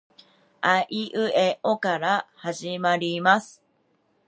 [0.61, 3.63] あいうえおから始まります